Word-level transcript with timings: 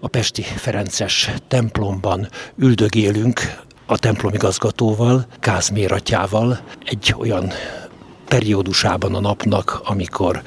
A 0.00 0.08
Pesti 0.08 0.42
Ferences 0.42 1.30
templomban 1.48 2.28
üldögélünk 2.56 3.40
a 3.86 3.98
templomigazgatóval, 3.98 5.26
Kázmératyával, 5.40 6.60
egy 6.84 7.14
olyan 7.18 7.52
periódusában 8.28 9.14
a 9.14 9.20
napnak, 9.20 9.80
amikor 9.84 10.42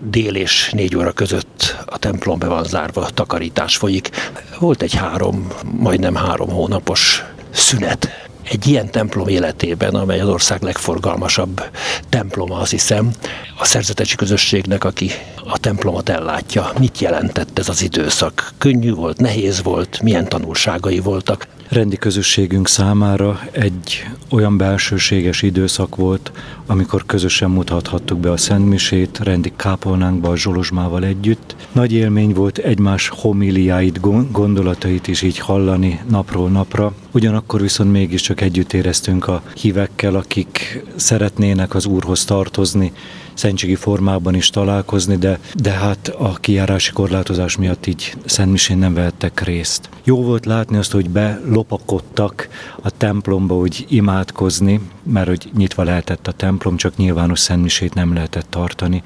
dél 0.00 0.34
és 0.34 0.70
négy 0.70 0.96
óra 0.96 1.12
között 1.12 1.76
a 1.86 1.98
templom 1.98 2.38
be 2.38 2.46
van 2.46 2.64
zárva, 2.64 3.10
takarítás 3.10 3.76
folyik. 3.76 4.10
Volt 4.58 4.82
egy 4.82 4.94
három, 4.94 5.48
majdnem 5.78 6.14
három 6.14 6.48
hónapos 6.48 7.24
szünet 7.50 8.25
egy 8.50 8.66
ilyen 8.66 8.90
templom 8.90 9.28
életében, 9.28 9.94
amely 9.94 10.20
az 10.20 10.28
ország 10.28 10.62
legforgalmasabb 10.62 11.62
temploma, 12.08 12.58
azt 12.58 12.70
hiszem, 12.70 13.10
a 13.58 13.64
szerzetesi 13.64 14.16
közösségnek, 14.16 14.84
aki 14.84 15.10
a 15.44 15.58
templomot 15.58 16.08
ellátja. 16.08 16.72
Mit 16.78 16.98
jelentett 16.98 17.58
ez 17.58 17.68
az 17.68 17.82
időszak? 17.82 18.52
Könnyű 18.58 18.94
volt, 18.94 19.20
nehéz 19.20 19.62
volt, 19.62 20.02
milyen 20.02 20.28
tanulságai 20.28 20.98
voltak? 20.98 21.46
Rendi 21.68 21.96
közösségünk 21.96 22.68
számára 22.68 23.40
egy 23.50 24.06
olyan 24.30 24.56
belsőséges 24.56 25.42
időszak 25.42 25.96
volt, 25.96 26.32
amikor 26.66 27.06
közösen 27.06 27.50
mutathattuk 27.50 28.18
be 28.18 28.30
a 28.30 28.36
Szentmisét, 28.36 29.18
rendi 29.18 29.52
kápolnánkba 29.56 30.28
a 30.28 30.36
Zsolozsmával 30.36 31.04
együtt. 31.04 31.56
Nagy 31.72 31.92
élmény 31.92 32.32
volt 32.32 32.58
egymás 32.58 33.08
homiliáit, 33.08 34.00
gondolatait 34.30 35.06
is 35.06 35.22
így 35.22 35.38
hallani 35.38 36.00
napról 36.08 36.50
napra. 36.50 36.92
Ugyanakkor 37.10 37.60
viszont 37.60 37.92
mégiscsak 37.92 38.40
együtt 38.40 38.72
éreztünk 38.72 39.28
a 39.28 39.42
hívekkel, 39.54 40.14
akik 40.14 40.82
szeretnének 40.96 41.74
az 41.74 41.86
Úrhoz 41.86 42.24
tartozni, 42.24 42.92
szentségi 43.36 43.74
formában 43.74 44.34
is 44.34 44.50
találkozni, 44.50 45.16
de, 45.16 45.38
de 45.54 45.70
hát 45.70 46.08
a 46.08 46.32
kijárási 46.32 46.92
korlátozás 46.92 47.56
miatt 47.56 47.86
így 47.86 48.14
Szentmisén 48.24 48.78
nem 48.78 48.94
vehettek 48.94 49.40
részt. 49.40 49.88
Jó 50.04 50.22
volt 50.22 50.46
látni 50.46 50.76
azt, 50.76 50.92
hogy 50.92 51.10
belopakodtak 51.10 52.48
a 52.82 52.90
templomba 52.90 53.56
úgy 53.56 53.86
imádkozni, 53.88 54.80
mert 55.02 55.28
hogy 55.28 55.50
nyitva 55.56 55.82
lehetett 55.82 56.26
a 56.26 56.32
templom, 56.32 56.76
csak 56.76 56.96
nyilvános 56.96 57.38
szentmisét 57.38 57.94
nem 57.94 58.14
lehetett 58.14 58.46
tartani. 58.50 59.02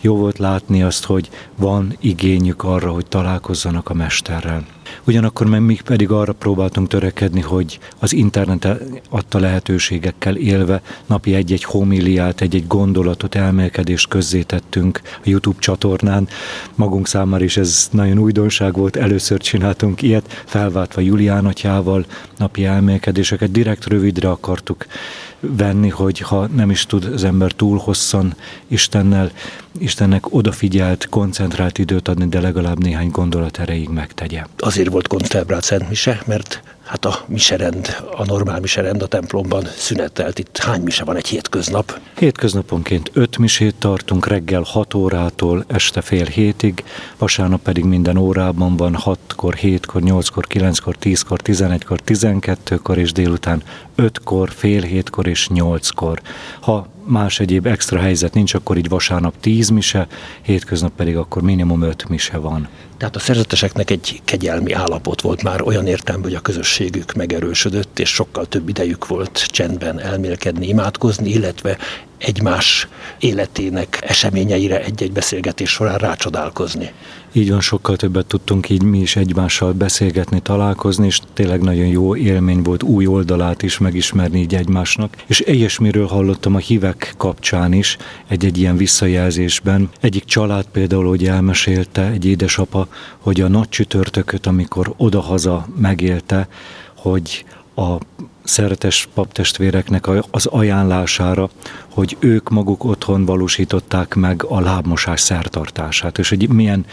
Jó 0.00 0.16
volt 0.16 0.38
látni 0.38 0.82
azt, 0.82 1.04
hogy 1.04 1.30
van 1.56 1.96
igényük 2.00 2.62
arra, 2.64 2.90
hogy 2.90 3.06
találkozzanak 3.06 3.88
a 3.88 3.94
Mesterrel. 3.94 4.64
Ugyanakkor 5.06 5.46
meg 5.46 5.60
mi 5.60 5.78
pedig 5.84 6.10
arra 6.10 6.32
próbáltunk 6.32 6.88
törekedni, 6.88 7.40
hogy 7.40 7.78
az 7.98 8.12
internet 8.12 8.68
adta 9.08 9.38
lehetőségekkel 9.38 10.36
élve 10.36 10.82
napi 11.06 11.34
egy-egy 11.34 11.64
homiliát, 11.64 12.40
egy-egy 12.40 12.66
gondolatot, 12.66 13.34
elmélkedést 13.34 14.08
közzétettünk 14.08 15.00
a 15.04 15.20
YouTube 15.22 15.58
csatornán. 15.58 16.28
Magunk 16.74 17.06
számára 17.06 17.44
is 17.44 17.56
ez 17.56 17.88
nagyon 17.90 18.18
újdonság 18.18 18.76
volt, 18.76 18.96
először 18.96 19.40
csináltunk 19.40 20.02
ilyet, 20.02 20.42
felváltva 20.44 21.00
Julián 21.00 21.46
atyával 21.46 22.04
napi 22.38 22.64
elmélkedéseket, 22.64 23.50
direkt 23.50 23.86
rövidre 23.86 24.30
akartuk 24.30 24.86
venni, 25.40 25.88
hogy 25.88 26.18
ha 26.18 26.46
nem 26.46 26.70
is 26.70 26.86
tud 26.86 27.04
az 27.04 27.24
ember 27.24 27.52
túl 27.52 27.78
hosszan 27.78 28.34
Istennel, 28.68 29.30
Istennek 29.78 30.34
odafigyelt, 30.34 31.08
koncentrált 31.08 31.78
időt 31.78 32.08
adni, 32.08 32.28
de 32.28 32.40
legalább 32.40 32.82
néhány 32.82 33.10
gondolat 33.10 33.58
erejéig 33.58 33.88
megtegye. 33.88 34.44
Azért 34.58 34.83
volt 34.90 35.08
koncelebrált 35.08 35.64
Szent 35.64 35.88
Mise, 35.88 36.22
mert 36.26 36.62
hát 36.84 37.04
a 37.04 37.24
miserend, 37.26 37.96
a 38.16 38.24
normál 38.24 38.60
miserend 38.60 39.02
a 39.02 39.06
templomban 39.06 39.64
szünetelt. 39.76 40.38
Itt 40.38 40.58
hány 40.58 40.82
mise 40.82 41.04
van 41.04 41.16
egy 41.16 41.26
hétköznap? 41.26 42.00
Hétköznaponként 42.18 43.10
öt 43.12 43.38
misét 43.38 43.74
tartunk, 43.78 44.26
reggel 44.26 44.62
6 44.62 44.94
órától 44.94 45.64
este 45.66 46.00
fél 46.00 46.24
hétig, 46.24 46.84
vasárnap 47.18 47.62
pedig 47.62 47.84
minden 47.84 48.16
órában 48.16 48.76
van 48.76 48.98
6-kor, 49.04 49.54
7-kor, 49.62 50.02
8-kor, 50.04 50.46
9-kor, 50.48 50.96
10-kor, 51.00 51.40
11-kor, 51.44 52.00
12-kor 52.06 52.98
és 52.98 53.12
délután 53.12 53.62
5-kor, 53.96 54.50
fél 54.50 54.82
hétkor 54.82 55.26
és 55.26 55.48
8-kor. 55.54 56.20
Ha 56.60 56.86
más 57.04 57.40
egyéb 57.40 57.66
extra 57.66 57.98
helyzet 57.98 58.34
nincs, 58.34 58.54
akkor 58.54 58.76
így 58.76 58.88
vasárnap 58.88 59.34
10 59.40 59.68
mise, 59.68 60.06
hétköznap 60.42 60.92
pedig 60.96 61.16
akkor 61.16 61.42
minimum 61.42 61.82
5 61.82 62.08
mise 62.08 62.36
van. 62.36 62.68
Tehát 62.96 63.16
a 63.16 63.18
szerzeteseknek 63.18 63.90
egy 63.90 64.20
kegyelmi 64.24 64.72
állapot 64.72 65.20
volt 65.20 65.42
már 65.42 65.62
olyan 65.62 65.86
értelemben, 65.86 66.30
hogy 66.30 66.38
a 66.38 66.42
közösségük 66.42 67.12
megerősödött, 67.12 67.98
és 67.98 68.08
sokkal 68.08 68.46
több 68.46 68.68
idejük 68.68 69.06
volt 69.06 69.46
csendben 69.46 70.00
elmélkedni, 70.00 70.68
imádkozni, 70.68 71.30
illetve 71.30 71.76
egymás 72.18 72.88
életének 73.18 73.98
eseményeire 74.00 74.84
egy-egy 74.84 75.12
beszélgetés 75.12 75.70
során 75.70 75.98
rácsodálkozni. 75.98 76.92
Így 77.36 77.50
van, 77.50 77.60
sokkal 77.60 77.96
többet 77.96 78.26
tudtunk 78.26 78.68
így 78.68 78.82
mi 78.82 78.98
is 78.98 79.16
egymással 79.16 79.72
beszélgetni, 79.72 80.40
találkozni, 80.40 81.06
és 81.06 81.20
tényleg 81.32 81.62
nagyon 81.62 81.86
jó 81.86 82.16
élmény 82.16 82.62
volt 82.62 82.82
új 82.82 83.06
oldalát 83.06 83.62
is 83.62 83.78
megismerni 83.78 84.40
így 84.40 84.54
egymásnak. 84.54 85.16
És 85.26 85.40
ilyesmiről 85.40 86.06
hallottam 86.06 86.54
a 86.54 86.58
hívek 86.58 87.14
kapcsán 87.16 87.72
is, 87.72 87.96
egy-egy 88.28 88.58
ilyen 88.58 88.76
visszajelzésben. 88.76 89.88
Egyik 90.00 90.24
család 90.24 90.66
például, 90.72 91.08
hogy 91.08 91.26
elmesélte 91.26 92.10
egy 92.10 92.24
édesapa, 92.24 92.88
hogy 93.18 93.40
a 93.40 93.48
nagy 93.48 93.68
csütörtököt, 93.68 94.46
amikor 94.46 94.94
odahaza 94.96 95.66
megélte, 95.76 96.48
hogy 96.96 97.44
a 97.76 97.98
szeretes 98.44 99.08
paptestvéreknek 99.14 100.06
az 100.30 100.46
ajánlására, 100.46 101.50
hogy 101.88 102.16
ők 102.18 102.50
maguk 102.50 102.84
otthon 102.84 103.24
valósították 103.24 104.14
meg 104.14 104.44
a 104.48 104.60
lábmosás 104.60 105.20
szertartását, 105.20 106.18
és 106.18 106.28
hogy 106.28 106.48
milyen 106.48 106.86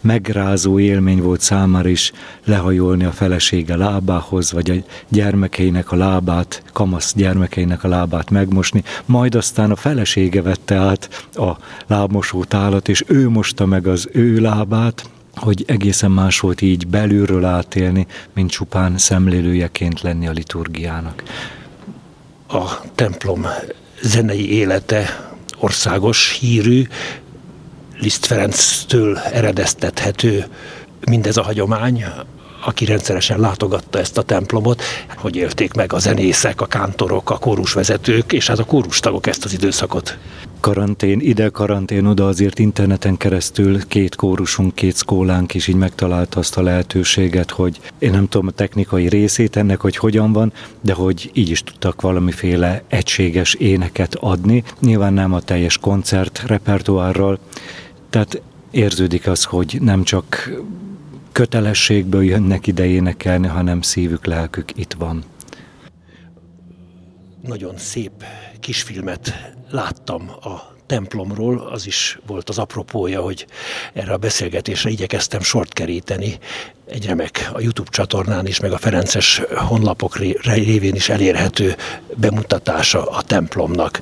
megrázó 0.00 0.78
élmény 0.78 1.22
volt 1.22 1.40
számára 1.40 1.88
is 1.88 2.12
lehajolni 2.44 3.04
a 3.04 3.12
felesége 3.12 3.76
lábához, 3.76 4.52
vagy 4.52 4.70
a 4.70 4.92
gyermekeinek 5.08 5.92
a 5.92 5.96
lábát, 5.96 6.62
kamasz 6.72 7.14
gyermekeinek 7.14 7.84
a 7.84 7.88
lábát 7.88 8.30
megmosni, 8.30 8.82
majd 9.04 9.34
aztán 9.34 9.70
a 9.70 9.76
felesége 9.76 10.42
vette 10.42 10.74
át 10.74 11.28
a 11.32 11.56
lábmosó 11.86 12.44
tálat, 12.44 12.88
és 12.88 13.04
ő 13.06 13.28
mosta 13.28 13.66
meg 13.66 13.86
az 13.86 14.08
ő 14.12 14.40
lábát, 14.40 15.10
hogy 15.36 15.64
egészen 15.66 16.10
más 16.10 16.40
volt 16.40 16.60
így 16.60 16.86
belülről 16.86 17.44
átélni, 17.44 18.06
mint 18.34 18.50
csupán 18.50 18.98
szemlélőjeként 18.98 20.00
lenni 20.00 20.26
a 20.26 20.32
liturgiának. 20.32 21.22
A 22.48 22.80
templom 22.94 23.46
zenei 24.02 24.52
élete 24.52 25.30
országos 25.58 26.38
hírű, 26.40 26.86
Liszt 27.98 28.26
Ferenctől 28.26 29.18
eredeztethető 29.18 30.46
mindez 31.10 31.36
a 31.36 31.42
hagyomány, 31.42 32.04
aki 32.64 32.84
rendszeresen 32.84 33.40
látogatta 33.40 33.98
ezt 33.98 34.18
a 34.18 34.22
templomot, 34.22 34.82
hogy 35.16 35.36
élték 35.36 35.72
meg 35.72 35.92
a 35.92 35.98
zenészek, 35.98 36.60
a 36.60 36.66
kántorok, 36.66 37.30
a 37.30 37.38
kórusvezetők, 37.38 38.32
és 38.32 38.46
hát 38.46 38.58
a 38.58 38.64
kórustagok 38.64 39.26
ezt 39.26 39.44
az 39.44 39.52
időszakot 39.52 40.18
karantén 40.66 41.20
ide, 41.20 41.48
karantén 41.48 42.06
oda, 42.06 42.26
azért 42.26 42.58
interneten 42.58 43.16
keresztül 43.16 43.86
két 43.86 44.14
kórusunk, 44.14 44.74
két 44.74 44.94
szkólánk 44.94 45.54
is 45.54 45.66
így 45.66 45.74
megtalálta 45.74 46.38
azt 46.38 46.56
a 46.56 46.62
lehetőséget, 46.62 47.50
hogy 47.50 47.80
én 47.98 48.10
nem 48.10 48.28
tudom 48.28 48.46
a 48.46 48.50
technikai 48.50 49.08
részét 49.08 49.56
ennek, 49.56 49.80
hogy 49.80 49.96
hogyan 49.96 50.32
van, 50.32 50.52
de 50.80 50.92
hogy 50.92 51.30
így 51.32 51.50
is 51.50 51.62
tudtak 51.62 52.00
valamiféle 52.00 52.82
egységes 52.88 53.54
éneket 53.54 54.14
adni. 54.14 54.64
Nyilván 54.80 55.12
nem 55.12 55.32
a 55.32 55.40
teljes 55.40 55.78
koncert 55.78 56.42
repertoárral, 56.46 57.38
tehát 58.10 58.42
érződik 58.70 59.26
az, 59.26 59.44
hogy 59.44 59.78
nem 59.80 60.02
csak 60.02 60.50
kötelességből 61.32 62.24
jönnek 62.24 62.66
ide 62.66 62.86
énekelni, 62.86 63.46
hanem 63.46 63.80
szívük, 63.80 64.24
lelkük 64.24 64.78
itt 64.78 64.92
van. 64.98 65.24
Nagyon 67.42 67.76
szép 67.76 68.24
kisfilmet 68.60 69.55
láttam 69.70 70.30
a 70.42 70.74
templomról, 70.86 71.58
az 71.58 71.86
is 71.86 72.18
volt 72.26 72.48
az 72.48 72.58
apropója, 72.58 73.20
hogy 73.20 73.46
erre 73.92 74.12
a 74.12 74.16
beszélgetésre 74.16 74.90
igyekeztem 74.90 75.40
sort 75.40 75.72
keríteni. 75.72 76.38
Egy 76.88 77.06
remek 77.06 77.50
a 77.52 77.60
YouTube 77.60 77.90
csatornán 77.90 78.46
is, 78.46 78.60
meg 78.60 78.72
a 78.72 78.78
Ferences 78.78 79.42
honlapok 79.54 80.16
révén 80.42 80.94
is 80.94 81.08
elérhető 81.08 81.76
bemutatása 82.14 83.06
a 83.10 83.22
templomnak. 83.22 84.00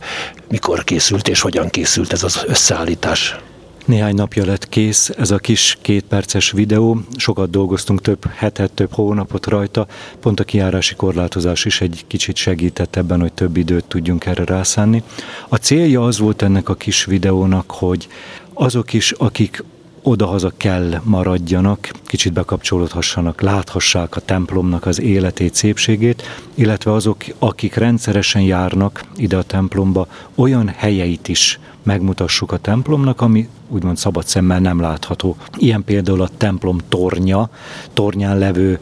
Mikor 0.49 0.85
készült 0.85 1.29
és 1.29 1.41
hogyan 1.41 1.69
készült 1.69 2.13
ez 2.13 2.23
az 2.23 2.45
összeállítás? 2.47 3.37
Néhány 3.85 4.15
napja 4.15 4.45
lett 4.45 4.69
kész 4.69 5.09
ez 5.09 5.31
a 5.31 5.39
kis 5.39 5.79
kétperces 5.83 6.51
videó, 6.51 7.01
sokat 7.17 7.51
dolgoztunk, 7.51 8.01
több 8.01 8.27
hetet, 8.27 8.73
több 8.73 8.93
hónapot 8.93 9.47
rajta, 9.47 9.87
pont 10.21 10.41
a 10.41 10.45
kiárási 10.45 10.95
korlátozás 10.95 11.65
is 11.65 11.81
egy 11.81 12.05
kicsit 12.07 12.37
segített 12.37 12.97
ebben, 12.97 13.21
hogy 13.21 13.33
több 13.33 13.57
időt 13.57 13.85
tudjunk 13.85 14.27
erre 14.27 14.45
rászánni. 14.45 15.03
A 15.49 15.57
célja 15.57 16.05
az 16.05 16.19
volt 16.19 16.43
ennek 16.43 16.69
a 16.69 16.75
kis 16.75 17.05
videónak, 17.05 17.71
hogy 17.71 18.09
azok 18.53 18.93
is, 18.93 19.11
akik 19.11 19.65
odahaza 20.07 20.53
kell 20.57 21.01
maradjanak, 21.03 21.91
kicsit 22.05 22.33
bekapcsolódhassanak, 22.33 23.41
láthassák 23.41 24.17
a 24.17 24.21
templomnak 24.21 24.87
az 24.87 25.01
életét, 25.01 25.55
szépségét, 25.55 26.23
illetve 26.55 26.93
azok, 26.93 27.25
akik 27.39 27.75
rendszeresen 27.75 28.43
járnak 28.43 29.05
ide 29.17 29.37
a 29.37 29.43
templomba, 29.43 30.07
olyan 30.35 30.69
helyeit 30.69 31.29
is 31.29 31.61
megmutassuk 31.83 32.53
a 32.53 32.57
templomnak, 32.57 33.21
ami 33.21 33.49
úgymond 33.69 33.97
szabad 33.97 34.27
szemmel 34.27 34.59
nem 34.59 34.81
látható. 34.81 35.37
Ilyen 35.57 35.85
például 35.85 36.23
a 36.23 36.29
templom 36.37 36.79
tornya, 36.89 37.49
tornyán 37.93 38.39
levő 38.39 38.79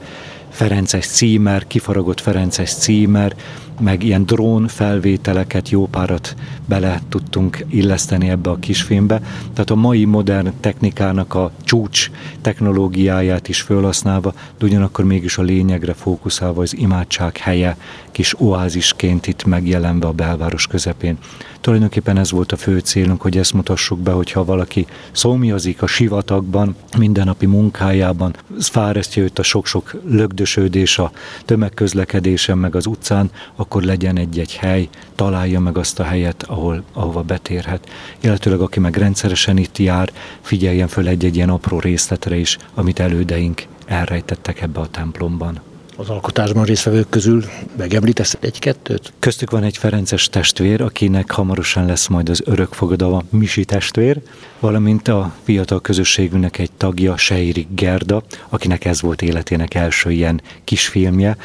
Ferences 0.52 1.06
címer, 1.06 1.66
kifaragott 1.66 2.20
Ferences 2.20 2.74
címer, 2.74 3.34
meg 3.80 4.02
ilyen 4.02 4.24
drón 4.24 4.68
felvételeket, 4.68 5.70
jó 5.70 5.86
párat 5.86 6.34
bele 6.66 7.00
tudtunk 7.08 7.64
illeszteni 7.68 8.28
ebbe 8.28 8.50
a 8.50 8.56
kisfilmbe. 8.56 9.20
Tehát 9.52 9.70
a 9.70 9.74
mai 9.74 10.04
modern 10.04 10.52
technikának 10.60 11.34
a 11.34 11.52
csúcs 11.64 12.10
technológiáját 12.40 13.48
is 13.48 13.60
felhasználva, 13.60 14.34
de 14.58 14.66
ugyanakkor 14.66 15.04
mégis 15.04 15.38
a 15.38 15.42
lényegre 15.42 15.94
fókuszálva 15.94 16.62
az 16.62 16.76
imádság 16.76 17.36
helye, 17.36 17.76
kis 18.10 18.40
oázisként 18.40 19.26
itt 19.26 19.44
megjelenve 19.44 20.06
a 20.06 20.12
belváros 20.12 20.66
közepén. 20.66 21.18
Tulajdonképpen 21.62 22.18
ez 22.18 22.30
volt 22.30 22.52
a 22.52 22.56
fő 22.56 22.78
célunk, 22.78 23.22
hogy 23.22 23.38
ezt 23.38 23.52
mutassuk 23.52 23.98
be, 23.98 24.10
hogyha 24.10 24.44
valaki 24.44 24.86
szomjazik 25.12 25.82
a 25.82 25.86
sivatagban, 25.86 26.76
mindennapi 26.98 27.46
munkájában, 27.46 28.36
fáresztje 28.58 29.22
őt 29.22 29.38
a 29.38 29.42
sok-sok 29.42 29.94
lögdösödés 30.04 30.98
a 30.98 31.12
tömegközlekedésen, 31.44 32.58
meg 32.58 32.74
az 32.74 32.86
utcán, 32.86 33.30
akkor 33.56 33.82
legyen 33.82 34.18
egy-egy 34.18 34.56
hely, 34.56 34.88
találja 35.14 35.60
meg 35.60 35.78
azt 35.78 36.00
a 36.00 36.04
helyet, 36.04 36.42
ahol, 36.42 36.82
ahova 36.92 37.22
betérhet. 37.22 37.88
Illetőleg 38.20 38.60
aki 38.60 38.80
meg 38.80 38.96
rendszeresen 38.96 39.56
itt 39.56 39.78
jár, 39.78 40.12
figyeljen 40.40 40.88
föl 40.88 41.08
egy-egy 41.08 41.36
ilyen 41.36 41.50
apró 41.50 41.78
részletre 41.78 42.36
is, 42.36 42.58
amit 42.74 43.00
elődeink 43.00 43.62
elrejtettek 43.86 44.60
ebbe 44.60 44.80
a 44.80 44.88
templomban 44.88 45.60
az 46.02 46.10
alkotásban 46.10 46.64
résztvevők 46.64 47.08
közül 47.08 47.44
megemlítesz 47.76 48.36
egy-kettőt? 48.40 49.12
Köztük 49.18 49.50
van 49.50 49.62
egy 49.62 49.76
Ferences 49.76 50.28
testvér, 50.28 50.80
akinek 50.80 51.30
hamarosan 51.30 51.86
lesz 51.86 52.06
majd 52.06 52.28
az 52.28 52.42
örökfogadalma 52.44 53.22
Misi 53.30 53.64
testvér, 53.64 54.20
valamint 54.60 55.08
a 55.08 55.32
fiatal 55.42 55.80
közösségünknek 55.80 56.58
egy 56.58 56.70
tagja, 56.76 57.16
Seirik 57.16 57.66
Gerda, 57.74 58.22
akinek 58.48 58.84
ez 58.84 59.00
volt 59.00 59.22
életének 59.22 59.74
első 59.74 60.10
ilyen 60.10 60.40
kisfilmje, 60.64 61.36